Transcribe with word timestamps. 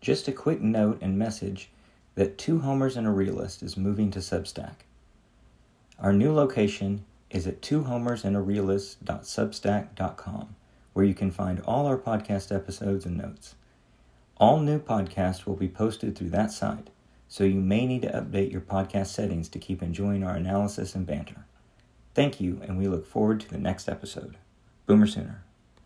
Just 0.00 0.28
a 0.28 0.32
quick 0.32 0.62
note 0.62 0.98
and 1.02 1.18
message 1.18 1.68
that 2.14 2.38
Two 2.38 2.60
Homers 2.60 2.96
and 2.96 3.06
a 3.06 3.10
Realist 3.10 3.62
is 3.62 3.76
moving 3.76 4.10
to 4.12 4.20
Substack. 4.20 4.76
Our 5.98 6.14
new 6.14 6.32
location 6.32 7.04
is 7.28 7.46
at 7.46 7.60
twohomersandarealist.substack.com, 7.60 10.56
where 10.92 11.04
you 11.04 11.14
can 11.14 11.30
find 11.30 11.60
all 11.60 11.86
our 11.86 11.98
podcast 11.98 12.54
episodes 12.54 13.04
and 13.04 13.18
notes. 13.18 13.54
All 14.38 14.60
new 14.60 14.78
podcasts 14.78 15.44
will 15.44 15.56
be 15.56 15.68
posted 15.68 16.16
through 16.16 16.30
that 16.30 16.50
site, 16.50 16.88
so 17.28 17.44
you 17.44 17.60
may 17.60 17.84
need 17.86 18.00
to 18.02 18.08
update 18.08 18.50
your 18.50 18.62
podcast 18.62 19.08
settings 19.08 19.50
to 19.50 19.58
keep 19.58 19.82
enjoying 19.82 20.24
our 20.24 20.34
analysis 20.34 20.94
and 20.94 21.06
banter. 21.06 21.44
Thank 22.14 22.40
you, 22.40 22.62
and 22.66 22.78
we 22.78 22.88
look 22.88 23.06
forward 23.06 23.40
to 23.40 23.48
the 23.48 23.58
next 23.58 23.86
episode. 23.88 24.38
Boomer 24.86 25.06
Sooner. 25.06 25.44